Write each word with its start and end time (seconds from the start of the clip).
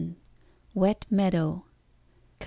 Wet 0.73 1.05
meadow. 1.11 1.57
Coll. 1.65 1.65